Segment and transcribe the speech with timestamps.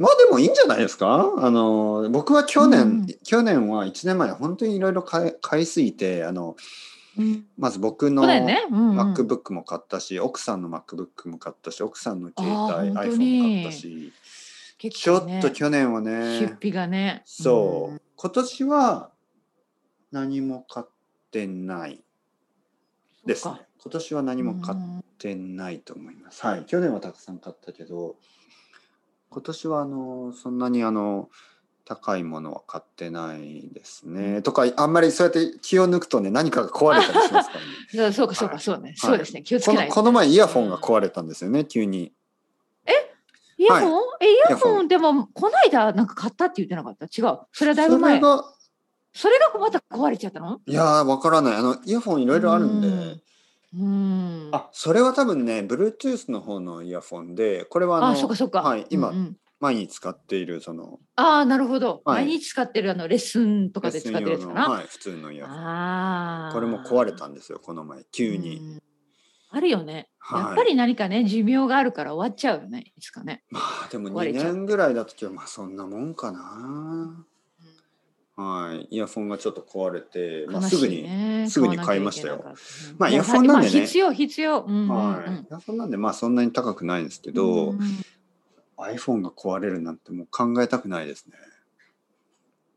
[0.00, 1.34] まあでもいいんじゃないですか？
[1.36, 3.06] あの僕は去年、うん。
[3.22, 6.56] 去年は1年前本当にいろいろ買い買いすぎてあの
[7.18, 7.44] うん。
[7.58, 8.66] まず僕のそうだよね。
[8.70, 9.12] うんうん。
[9.12, 13.42] MacBook も買ったし、奥さんの MacBook も買ったし奥さんの携帯 iPhone に。
[13.42, 14.12] も買ったし、
[14.78, 17.22] 結ちょっと去年は出ね費がね。
[17.26, 18.00] そう、ん。
[18.16, 19.10] 今年は
[20.12, 20.86] 何も買っ
[21.30, 22.02] てない。
[23.26, 23.60] ですね。
[23.82, 24.78] 今年は何も買っ
[25.18, 26.64] てないと思います、はい。
[26.64, 28.16] 去年はたくさん買ったけど
[29.30, 31.28] 今年はあのそんなにあの
[31.84, 34.42] 高いものは買ってないですね。
[34.42, 37.70] とかあんまりそうやって気を抜くとね何かが壊れたりしますからね。
[37.90, 38.94] そうそうかそうかそうね。
[38.96, 39.42] そうですね。
[39.42, 39.94] 気をつけないと。
[39.94, 42.12] この前イヤホンが壊れたんですよね急に。
[43.58, 44.88] イヤホン、え、イヤイヤホホン。
[44.88, 47.04] でも、この間なんか買ったって言ってなかった？
[47.04, 47.40] 違う。
[47.52, 48.18] それはだいぶ前。
[48.18, 48.44] それが
[49.12, 50.60] それがまた壊れちゃったの？
[50.64, 51.56] いやーわからない。
[51.56, 53.22] あのイヤホンいろいろあるんで、うん
[53.76, 54.48] うん。
[54.52, 58.62] あそれは多分ね Bluetooth の方のイヤホンでこれはあのあ、そうかそうか。
[58.62, 62.00] はい、今、うんうん前に使っているそのああ、なるほど。
[62.06, 64.70] はい毎日使ってるあのレッスンとかで使ってるやつかな。
[64.70, 66.52] はい、普通のイヤホン。
[66.54, 68.82] これも壊れたんですよこの前急に、うん
[69.52, 70.08] あるよね。
[70.18, 72.92] はいやっぱり何かね、寿命があるから終わっちゃうよね。
[72.96, 73.42] いつかね。
[73.50, 77.26] まあでも2壊れちゃう年ぐらいだとまあそんなもんかな
[78.40, 78.88] はい。
[78.90, 82.42] イヤフォンがちょっと壊れて、まあ、悲すぐに、すぐに買いましたよ。
[82.96, 83.74] まあイヤホンなんでね。
[83.74, 84.60] まあ必要必要。
[84.60, 87.80] うんうんはい、うんイヤフォンなんでまあそんなに高くないんですけど、うん
[88.82, 91.34] iPhone が壊れるなんてもう考えたくないですね。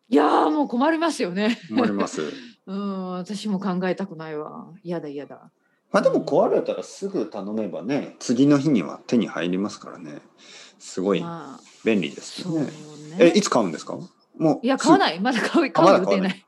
[0.09, 1.57] いやーもう困りますよね。
[1.71, 2.21] 思います。
[2.67, 4.67] うん、私も考えたくないわ。
[4.83, 5.49] 嫌だ嫌だ。
[5.91, 10.21] まあでも壊れたらすぐ頼めばね次の日には手に入りますからね。
[10.79, 12.55] すごいまあ、便利ですね。
[12.55, 12.71] よね。
[13.19, 13.97] えいつ買うんですか？
[14.37, 15.19] もういや買わいない。
[15.19, 16.43] まだ買うあ買う予定ないい。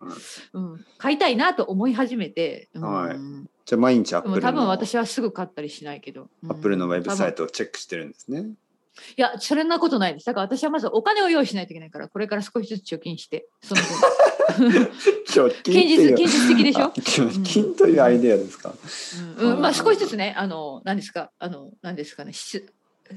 [0.54, 2.70] うん、買いたいなと思い始めて。
[2.74, 3.18] うんはい
[3.66, 6.30] じゃあ毎日アップルのア私はすぐ買ったりしないけど。
[6.44, 7.38] ップルのウェブサイト。
[7.38, 8.52] トをチェックしてるんですね。
[9.18, 10.26] いや、そんなことないです。
[10.28, 14.84] だから私はまずお金を用意しないといけないから、これから少しずつ貯金して、その分
[15.28, 16.86] 貯現実、現実的でしょ？
[16.86, 16.92] あ。
[16.94, 18.74] 貯金というアイデアですか？
[19.40, 22.64] うんうん、まあ少しずつね、あの、何ですか、あの、何ですかね、し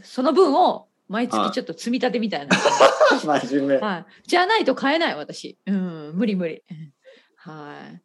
[0.02, 2.56] その分を毎月ちょっと積み立てみたいな。
[3.40, 3.76] 真面目。
[3.78, 4.28] はい。
[4.28, 5.58] じゃないと買えない、私。
[5.66, 6.62] うん、無理無理。
[6.70, 6.92] うん
[7.38, 8.02] はい。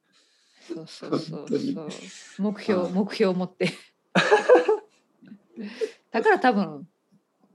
[0.73, 1.89] そうそうそうそう。
[2.39, 3.73] 目標、はい目標を持って。
[6.11, 6.87] だから多分、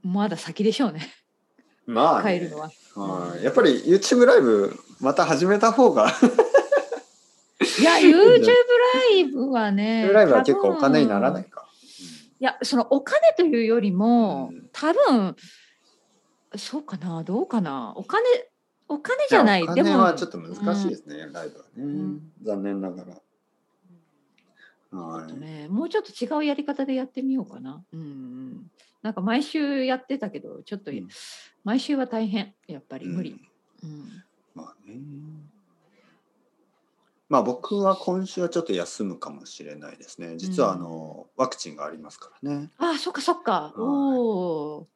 [0.03, 1.01] まだ先でしょうね、
[1.85, 2.69] まあ、ね買えるのは。
[2.95, 3.43] はい。
[3.43, 6.11] やっぱり YouTube ライブまた始めた方が
[7.79, 8.53] いや、YouTube ラ
[9.15, 10.05] イブはね。
[10.05, 11.68] YouTube ライブは結構お金にならないか。
[12.39, 15.35] いや、そのお金というよりも、うん多分、
[16.55, 17.93] そうかな、どうかな。
[17.95, 18.23] お金、
[18.87, 19.61] お金じゃない。
[19.61, 23.21] でも、金はちょっと難しいですね、ライブはね、ん残念ながら。
[24.99, 25.33] はい。
[25.37, 27.83] ね、もうちょっと違うやり方でやってみようかな。
[27.91, 28.71] うんうん、
[29.01, 31.07] なんか毎週やってたけど、ちょっと、うん
[31.65, 33.35] 毎週は大変、やっぱり無理。
[33.83, 34.23] うんうん
[34.55, 34.95] まあね。
[37.29, 40.33] まあ僕は今週はちょっと休むかもしれないですね。
[40.37, 42.71] 実はあの、ワクチンがありますからね。
[42.79, 43.71] ああ、そっかそっか。
[43.77, 43.83] いお
[44.79, 44.87] お。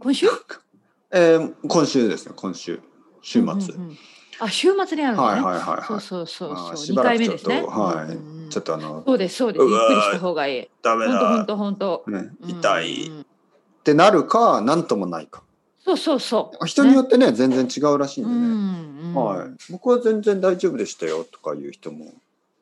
[0.00, 0.26] 今週？
[1.12, 2.80] えー今週ですね、今週。
[3.22, 3.52] 週末。
[3.52, 3.98] うんうんうん
[4.38, 5.28] あ、週末にあるのね。
[5.28, 5.84] はいはいはいはい。
[5.86, 6.86] そうそうそうまあそう。
[6.94, 7.62] 二回目ですね。
[7.62, 9.64] はいうんうんちょっとあの、そうですそうです。
[9.64, 10.68] ゆっくりした方がいい。
[10.82, 12.10] ダメ本当だ、本当本当。
[12.10, 13.26] ね、うん痛いっうん
[13.82, 15.42] てなるか、なんともないか。
[15.84, 16.66] そうそうそう。
[16.66, 18.40] 人によってね、全然違うらしいんうでね。
[18.40, 19.48] んうんはい。
[19.70, 22.12] 僕は全然大丈夫でしたよとかいう人も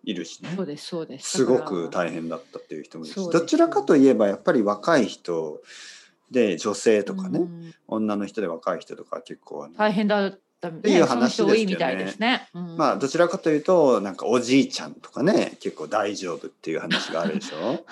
[0.05, 0.53] いるしね。
[0.57, 1.39] そうですそうです。
[1.39, 5.61] すごく大変だったっていう人もいるしどちらかといえばやっぱり若い人
[6.31, 10.79] で女性とかね、うん女の人で若い人とか結構大変だったね。
[10.79, 12.49] っていう話ですよねいみたいですね。
[12.55, 17.85] うんまあどちらかというとなんかおじいちゃんとかね結構大丈夫っていう話があるでしょ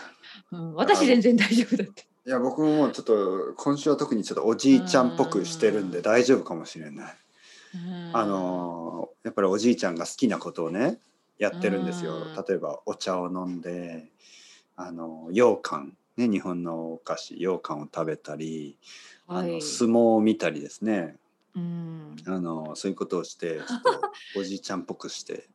[0.53, 2.07] うん私全然大丈夫だって。
[2.25, 7.17] いや僕もちょっと今週は特にちょっとおじいちゃんっぽくしてるんで大丈夫かもしれない。
[7.75, 8.11] うん。
[8.17, 10.99] あのーやっぱりおじいちゃんが好きなことをね
[11.39, 12.15] やってるんですよ。
[12.15, 12.45] うん。
[12.49, 14.11] 例えばお茶を飲んで
[14.77, 15.97] あの羊羹。
[16.17, 17.35] ね日本のお菓子。
[17.37, 18.77] 羊羹を食べたり、
[19.29, 19.53] あはい。
[19.55, 21.17] の相撲を見たりですね。
[21.55, 22.17] うん。
[22.27, 24.01] あのそういうことをして ちょっと
[24.41, 25.49] おじいちゃんっぽくして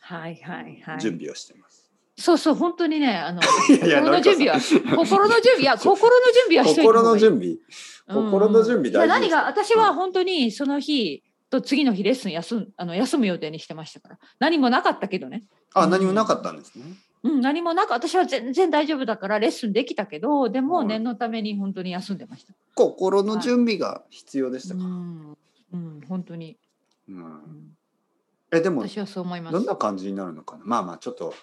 [0.00, 1.00] はいはいはい。
[1.00, 1.90] 準備をしてます。
[2.16, 7.18] そうそう本当にねあの 心の準備は心の準備いや心の準備は心の。
[7.18, 7.56] 準備。
[8.08, 16.84] 心の準備大事何が私は本当にその日と次の日レッスン休んあの休む予定にしてましたから何もなかったけどね、あ何もなかったんですね。
[17.24, 22.54] うん、何もなく私は全然大丈夫だからレッスンできたけどではいも念のために本当に休んでました。
[22.74, 24.84] 心の準備が必要でしたうか。
[24.84, 25.36] ん、
[25.72, 26.56] うん、本当に、
[27.08, 27.74] うんうん
[28.50, 29.66] えでも私はそう思いますどん。
[29.66, 30.62] な感じになるのかな。
[30.64, 31.34] まあまあちょっと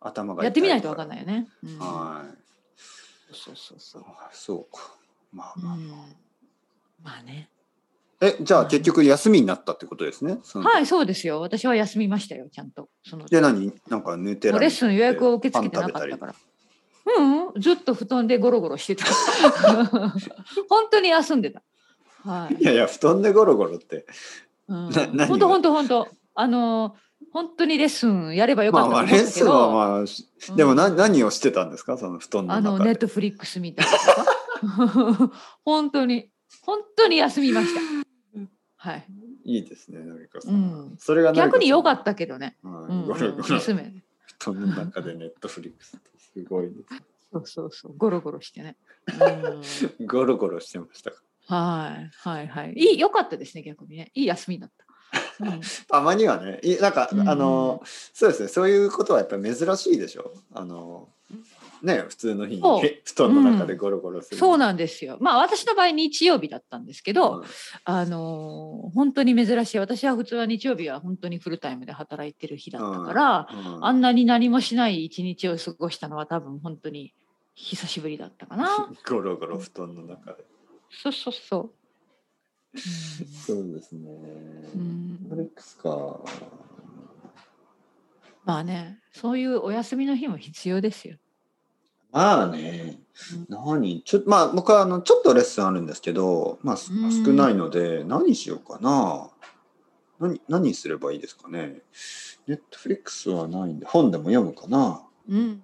[0.00, 1.46] 頭が痛やってみないとわかんいないよね。
[1.62, 3.34] うん、はい。
[3.34, 4.04] そうそうそう。
[4.08, 4.96] あそうか。
[5.32, 5.88] まあうまあ、ん
[7.02, 7.48] まあね。
[8.20, 10.38] えじゃあ結局休みになったってことですね？
[10.54, 11.40] はい、そうですよ。
[11.40, 12.88] 私は休みましたよ、ちゃんと。
[13.04, 13.72] そので何？
[13.88, 16.34] なんかヌテラレッスン予約を受け付けてなかったから。
[17.16, 19.04] うん、うん、ずっと布団でゴロゴロしてた。
[20.68, 21.62] 本当に休んでた。
[22.24, 22.56] はい。
[22.60, 24.04] いやいや布団でゴロゴロって
[24.66, 26.08] うん本当本当本当。
[26.34, 26.96] あの
[27.32, 31.96] 本当にレッスンやればよかまあったあレッスンはまあしうんでもな何をしてたんですか？
[31.98, 32.78] その布団のあの。
[32.80, 35.30] ネットフリックスみたいな。
[35.64, 36.30] 本当に
[36.62, 37.80] 本当に休みました。
[38.80, 39.06] はい。
[39.44, 40.48] いいですねのりこさ。
[40.50, 40.56] うん
[40.94, 40.96] ん。
[40.98, 42.00] それが逆に良かた。
[42.02, 42.56] ったけどね。
[42.62, 43.92] はいうん、ゴロゴロ休め。
[44.40, 47.02] 布団の中でネットフリックスってすごいです。
[47.32, 47.96] そうそうそう。
[47.96, 48.76] ゴロゴロしてね。
[49.98, 51.16] うん ゴロゴロしてましたか？
[51.46, 52.72] はいはいはい。
[52.76, 54.10] いい良かったですね逆にね。
[54.14, 54.84] いい休みだった。
[55.40, 57.82] うん たまにはね、いなんか、うんうんあの
[58.12, 60.32] そうですね、そういうことはやっぱり珍しいでしょ？
[60.52, 61.08] あの
[61.82, 62.62] ね、普通の日に
[63.04, 64.36] 布団の中でゴロゴロする。
[64.36, 65.18] そうなんですよ。
[65.20, 67.44] まあ私の場合日曜日だったんですけど、うん
[67.84, 69.78] あのー本当に珍しい。
[69.78, 77.14] 私は普通は日曜日は本当にフルタイムで働いてる日だったから、うんあんなに何もしない一日を過ごしたのは多分本当に
[77.54, 78.88] 久しぶりだったかな。
[79.08, 80.44] ゴロゴロ布団の中で。
[80.90, 82.78] そうそうそう。
[82.78, 84.10] そうですね。
[84.74, 86.20] うんフレックスか。
[88.44, 91.16] まあね、そういうお休みの日も必要ですよ。
[92.18, 92.98] まあね、
[93.48, 94.02] 何？
[94.02, 96.90] ちょまあ僕はあのちょっとレッスンあるんですけど、まあ少
[97.32, 99.30] ないので何しようかな。
[100.18, 101.82] 何何すればいいですかね。
[102.48, 105.02] ネットフリックスはないんで本でも読むかな。
[105.28, 105.62] うん。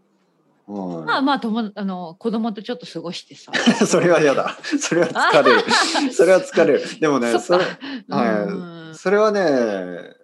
[0.67, 3.51] はいまあまあともあの子供とちょっと過ごしてさ。
[3.85, 4.57] それは嫌だ。
[4.79, 5.63] それは疲れる。
[6.15, 7.01] それは疲れる。
[7.01, 7.65] でもね、そそれ
[8.09, 10.15] はい、それはね、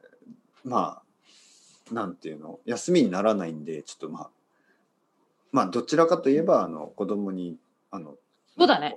[0.65, 1.03] ま
[1.91, 4.31] あ、なんていうの、休みにならないんで、ちょっとまあ、
[5.53, 7.57] まあ、どちらかといえば、あの、子供に、
[7.91, 8.15] あの、
[8.57, 8.97] そうだね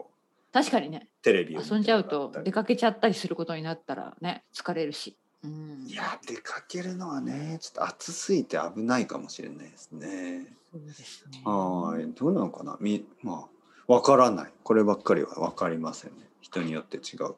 [0.52, 1.24] 確かにね、う。
[1.24, 5.18] テレビ遊んじゃうと出かけちゃったりすることになったらね、疲れるし。
[5.44, 10.46] うんいや、出かけるのはね、ちょっと暑すぎて危ないかもしれないですね。
[10.72, 11.42] そうですね。
[11.44, 12.78] はい、どうなのかな？
[12.80, 13.48] み、ま
[13.88, 14.52] あ、わからない。
[14.64, 16.18] こればっかりはわかりませんね。
[16.42, 17.36] 人によって違うか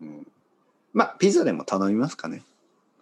[0.00, 0.06] ら。
[0.06, 0.26] うん。
[0.92, 2.42] まあ、ピザでも頼みますかね。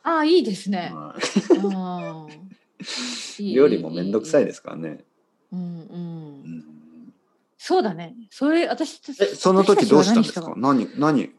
[0.03, 0.91] ああ、いいですね。
[0.93, 2.59] はいうん
[3.55, 5.05] 料理もめんどくさいいですからね。
[5.53, 5.87] うんう。
[5.93, 6.43] うん。
[6.59, 7.13] ん
[7.59, 8.15] そうだね。
[8.31, 10.55] それ私え、その時どうしたんですか？
[10.57, 11.31] 何、何、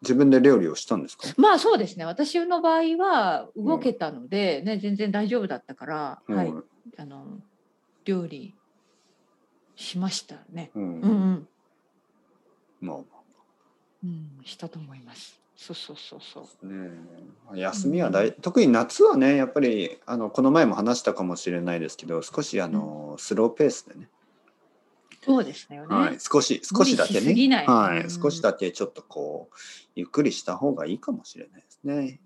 [0.00, 1.28] 自分で料理をしたんですか？
[1.36, 2.04] まあそうですね。
[2.04, 6.64] 私の場合は動けたので、ね、全然大丈夫だったから、はい、うん
[6.98, 7.40] あの
[8.04, 8.54] 料理
[9.76, 10.70] しましたね。
[10.74, 11.00] うん。
[11.00, 11.48] うんうん、
[12.80, 12.94] ま
[14.04, 15.41] うん、したと思います。
[15.56, 16.44] そうそうそうそう。
[17.50, 17.60] あね。
[17.60, 24.08] 休みは大、特に夏はねやっぱりあのこの前も話したかもしれないですけど少しあの、スローペースでね。
[25.24, 25.94] そうですよね。
[25.94, 27.64] はい、少し少しだけね。
[27.66, 28.10] はい、うん。
[28.10, 29.56] 少しだけちょっとこう
[29.94, 32.20] ゆっくりした方がいいかもしれないですね。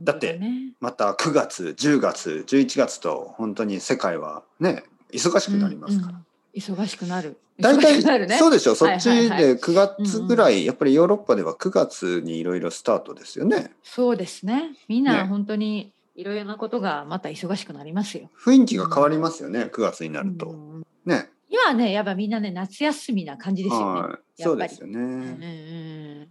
[0.00, 0.38] だって
[0.80, 6.20] また9月10月11月と本当に世界はね忙しくなりますから。
[6.54, 7.38] うんうん忙しくなる。
[7.58, 8.36] 大体、ね。
[8.36, 8.74] そうでしょ。
[8.74, 13.72] そっちで9月ぐらい、やっぱりヨーロッパでは9月にいろいろスタートですよね。
[13.82, 14.76] そうですね。
[14.88, 15.12] みんね。
[15.12, 18.30] な本当にいろいろなことがまた忙しくなりますよ。
[18.38, 21.30] 雰囲気が変わりますよね、9月になると、うんうんね。
[21.48, 24.14] 今はね、やっぱみんなね、夏休みな感じですよね。
[24.38, 26.28] そうですよね、うん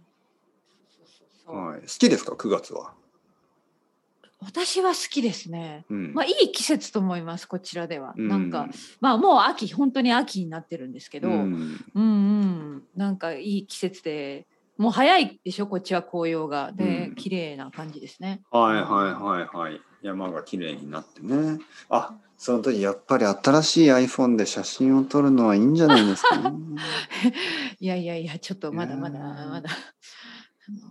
[1.46, 2.94] はい、好きですか？9月は、
[4.44, 5.84] 私は好きですね。
[5.90, 6.14] うん。
[6.14, 8.14] まあいい季節と思いますこちらでは。
[8.16, 8.28] うん。
[8.28, 8.68] なんか
[9.00, 12.82] まあもう秋本当に秋になってるんですけど、ううん、んうん。
[12.96, 14.46] なんかいい季節で、
[14.76, 16.72] もう早いでしょこっちは紅葉が。
[16.72, 17.14] で、うん。
[17.14, 18.42] 綺麗な感じですね。
[18.50, 18.84] はいはい
[19.14, 19.80] はいはい。
[20.02, 21.60] 山が綺麗になってね。
[21.88, 26.58] あその時やっぱり新しい iPhone で写真を撮るのはいいんじゃないですか、ね、
[27.78, 29.70] いやいやいやちょっとまだまだまだ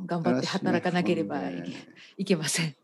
[0.05, 1.41] 頑張って働かなければ
[2.17, 2.75] いけません。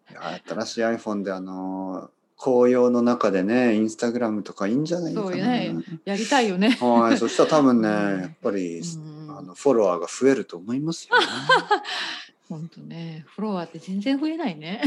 [0.48, 5.76] 新しい iPhone であの紅葉の中でねインスタグラムとかいいんじゃないかな、そうよね。
[6.06, 6.78] やりたいよね。
[6.80, 8.22] はいそしたら多分ね うん。
[8.22, 11.26] やっぱり、うんあのフォロワーが増えると思いますよ、ね、
[12.50, 13.24] 本当ね。
[13.28, 14.82] フロアって全然増えないね。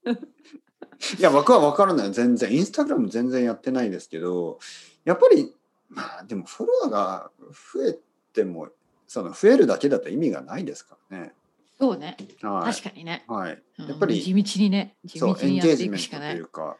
[1.18, 2.12] いや僕は分からない。
[2.12, 2.50] 全然。
[2.52, 4.58] インスタグラム全然やってないですけど
[5.04, 5.54] やっぱり
[5.90, 7.30] まあでもフォロワーが
[7.74, 7.98] 増え
[8.32, 8.68] ても
[9.06, 11.34] その増えるだけだと意味がないですからね。
[11.80, 12.16] そうね。
[12.42, 13.24] はい、確かにね。
[13.28, 13.88] はい、うん。
[13.88, 14.96] やっぱり地道にね。
[15.04, 16.34] 地そうエン道にやっていくしかない。
[16.34, 16.46] という。
[16.46, 16.76] か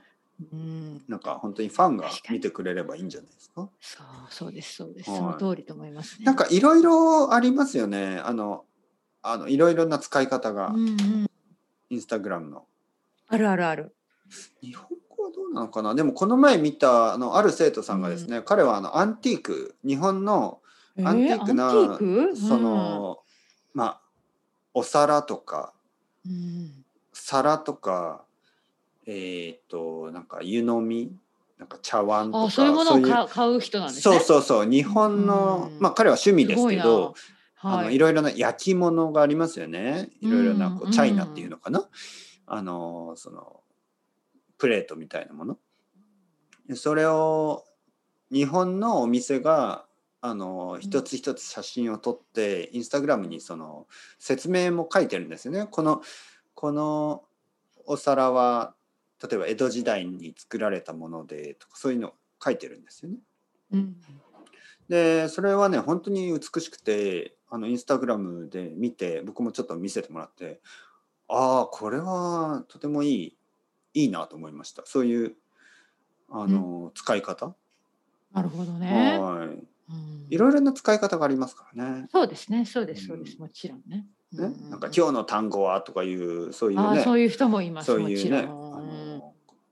[0.52, 1.02] うん。
[1.08, 3.68] なんか本当にファンが見てくれればいいんじゃないですか？
[3.80, 5.18] そうそうですそうです、はい。
[5.18, 6.24] その通りと思いますね。
[6.24, 8.18] なんかいろいろありますよね。
[8.18, 8.64] あの
[9.22, 11.26] あのいろいろな使い方が、うんうん、
[11.90, 12.64] インスタグラムの。
[13.28, 13.94] あるあるある。
[14.62, 15.94] 日本語はどうなのかな？
[15.94, 19.76] でもこの前見たあのある生徒さんがですね、彼はあのアンティーク。
[19.84, 20.60] 日本の
[21.04, 22.36] アンティークなアンティーク？
[22.36, 23.18] そ、の、
[23.74, 24.00] まあ
[24.78, 25.72] お皿とか
[26.26, 26.32] うん。
[26.32, 28.22] うん皿とか
[29.04, 31.10] えっ、となんか湯飲み
[31.58, 34.18] なんか茶碗とかあそういうものを買う人なんですね？
[34.18, 35.80] そうそうそう日本の、うん。
[35.80, 37.14] まあ彼は趣味ですけど
[37.60, 37.96] あのはい。
[37.96, 40.10] いろいろな焼き物がありますよね。
[40.20, 41.88] いろいろなこううんチャイナっていうのかな、
[42.46, 43.60] あのその
[44.58, 45.58] プレートみたいなもの。
[46.68, 47.64] でそれを
[48.30, 49.87] 日本のお店が
[50.20, 53.86] あの一つ一つ写真を撮ってインスタグラムにその
[54.18, 55.66] 説明も書いてるんですよね。
[55.70, 56.02] この
[56.54, 57.24] この
[57.86, 58.74] お皿は
[59.22, 63.18] 例えば江戸時代に作られたものでとかそういうの書いてるんですよね。
[63.72, 63.96] うん。
[64.88, 70.60] でそれはね本当に美しくてあのインスタグラムで見て僕もちょっと見せてもらって
[71.28, 73.36] ああこれはとてもいい
[73.94, 74.82] いいなと思いました。
[74.84, 75.36] そういう
[76.30, 77.54] あの、使い方、
[78.34, 79.18] なるほどね。
[79.18, 79.46] はい。
[79.46, 79.68] うん
[80.30, 82.08] いろいろな使い方がありますからね。
[82.10, 84.06] そうですね、そうです、そうでうす、もちろんね。
[84.32, 84.52] ね？
[84.66, 87.02] うなんか今日の単語はとかいうそういうね。
[87.02, 87.86] そういう人もいます。
[87.86, 88.48] そういうね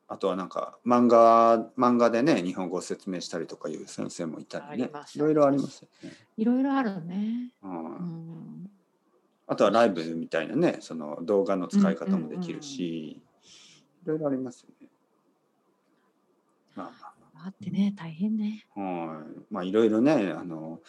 [0.09, 4.91] あとはなんか漫画漫画でね日本語を説明したりとかいう先生もいたりね。
[5.15, 6.13] いろいろありますよね。
[6.37, 7.53] いろいろあるね。
[7.63, 7.85] うん。
[7.85, 8.71] うん。
[9.49, 13.23] あとはライブみたいなね、その動画の使い方もできるし、い
[14.05, 14.89] ろいろありますよね。
[16.77, 17.13] まああ
[17.49, 18.67] ってね、大変ね。
[18.75, 20.81] まあ、はいまあいろいろね、あの、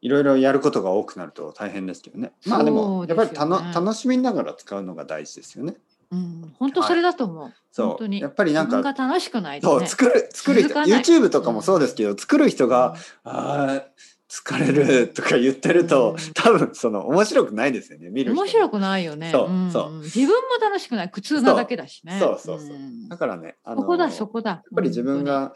[0.00, 2.32] いろいろやることが多くなると大変ですけどね。
[2.46, 5.76] まあでも、やっぱりたの楽しみながら使うのが大事ですよね。
[6.10, 7.52] うん、本当それだと思う。
[7.72, 7.88] そう。
[7.88, 8.20] 本当に。
[8.20, 9.86] やっぱりなんか、楽しくないとね。
[9.86, 13.84] そう、作る、作る人、YouTube とかもそうですけど、作る人が、ああ、
[14.34, 16.32] 疲れるとか言ってると、うん。
[16.34, 19.30] 多分その面白くないですよね、見る面白くないよね。
[19.30, 19.70] そうん。
[19.70, 19.98] そう。
[19.98, 22.18] ん自分も楽しくない苦痛なだけだしね。
[22.18, 22.68] そうそうそう。
[22.70, 23.08] うん。
[23.08, 24.50] だからね、あのそこだそこだ。
[24.50, 25.54] やっぱり自分が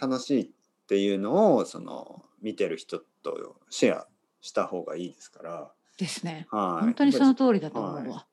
[0.00, 0.48] 楽しいっ
[0.86, 4.06] ていうのをその見てる人とシェア
[4.40, 6.46] した方がいいですから、ですね。
[6.50, 8.14] はい、本当にその通りだと思うわ。
[8.14, 8.26] は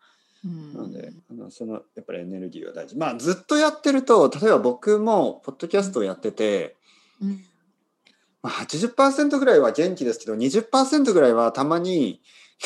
[0.45, 0.73] うん。
[0.73, 2.95] なのであのそのやっぱりエネルギーは大事。
[2.95, 6.75] まあずっとやってると例えば僕もポッドキャストをやってて、
[7.19, 7.43] うん
[8.49, 12.21] 80%ぐらいは元気ですけど20%ぐらいはたまに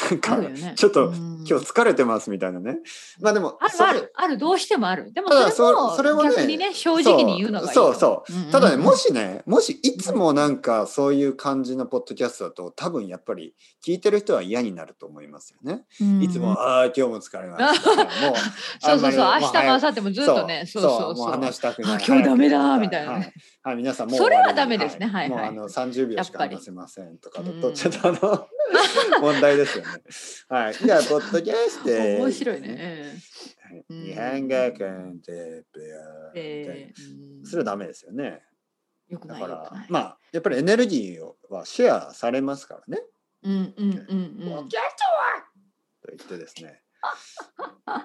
[0.09, 0.73] なんか、ね。
[0.75, 1.31] ちょっと、うん。
[1.47, 2.77] 今日疲れてますみたいなね。
[3.19, 5.11] まあでもあるあるあるどうしてもある。
[5.11, 7.83] でもそれもそそれはねね正直に言うのがいいよ。
[7.83, 8.45] そうそうう。
[8.45, 13.55] んうただねもしねもしいつもなんかそういう感じのポッドキャストだと多分やっぱり
[13.85, 15.83] 聞いてる人は嫌になると思いますよね。
[15.99, 16.21] うん。
[16.21, 18.35] いつも「ああ今日も疲れました」 も う
[18.79, 19.25] そうそうそう。
[19.25, 21.15] 明日も明後日もずっとねそそううそう。
[21.15, 21.95] そうもう話したくない。
[21.95, 23.17] あ今日ダメだみたいなね。
[23.17, 23.33] はい、
[23.63, 25.07] はい皆さんもうそれはダメですね。
[25.07, 25.51] はいはい。
[25.51, 27.61] もうあの30秒しか話せませんとかだうん。
[27.61, 28.47] とちょっとあの
[29.21, 29.91] 問題ですよね。
[30.49, 33.13] はい、じゃあポッドキャストで面白いね。
[33.89, 38.43] 日本語コンテペアえーそれはダメですよね。
[39.07, 39.81] よくだかないよくない。
[39.81, 43.03] らまあやっぱりエネルギーはシェアされますからね。
[43.43, 43.89] うんうんうん
[44.59, 44.69] うん。
[44.69, 45.45] キャストは
[46.03, 46.81] と言ってですね。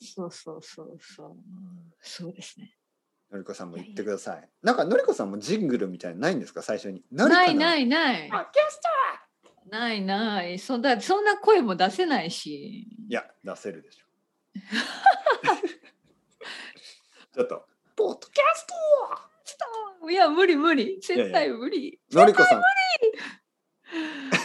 [0.00, 1.36] そうそうそうそう。
[2.00, 2.74] そうですね。
[3.30, 4.48] のりこさんも言ってください。
[4.62, 6.62] なんかのりこさんもジングルみたいなのないんですか？
[6.62, 7.04] 最初に。
[7.10, 8.28] ないないいない。
[8.28, 8.38] キャ
[8.70, 8.88] スト
[9.70, 10.58] ないない。
[10.58, 12.88] そんなそんな声も出せないし。
[13.08, 14.04] いや出せるでしょ。
[17.34, 18.74] ちょっとポッドキャスト
[20.10, 20.98] いや無理無理。
[21.00, 22.00] 絶対無理。
[22.12, 22.62] のりこさんあ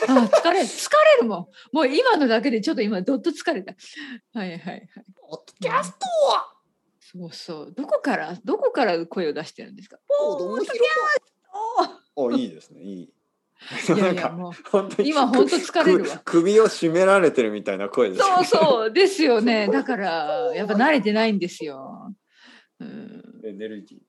[0.08, 1.48] 疲れ疲れるもん。
[1.72, 3.74] もう今のだけでちょっと今どっと疲れた。
[4.34, 4.89] はいはいはい。
[5.15, 6.06] ポッドキャスト
[7.00, 7.72] そうそう。
[7.74, 9.98] どこからどこから声を出してるんですか？
[10.08, 10.80] 子供広
[12.15, 13.13] おいいですねいい。
[14.13, 18.25] いやもう本当に今本当疲れるわく首を絞められてるみたいな声ですね。
[18.38, 19.67] そうそうですよね。
[19.72, 22.13] だからやっぱ慣れてないんですよ。
[22.79, 24.00] うん、エネルギー。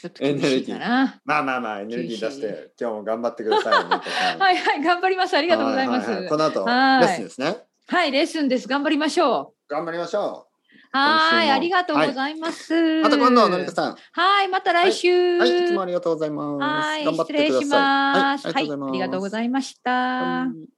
[0.00, 1.20] ちょっと厳しいかな。
[1.24, 3.74] まあまあまあエネルギー出し厳て今日も頑張ってください。
[4.38, 5.36] はいはい頑張ります。
[5.36, 6.10] ありがとうございます。
[6.10, 7.56] はははこの後レはいッスンですね。
[7.86, 8.68] はいレッスンです。
[8.68, 10.53] 頑張りましょ頑張りましょう。
[10.92, 12.74] はいありがとうございます。
[12.74, 13.02] う。
[13.02, 13.96] また今度のりこさん。
[14.12, 15.38] はいまた来週。
[15.38, 16.62] はい、いつもありがとうございます。
[16.62, 17.70] はい頑張って失礼しください。
[17.70, 18.46] ます。
[18.46, 18.90] はい、ありがとうございます。
[18.90, 19.90] ありがとうございました。
[19.90, 20.73] はい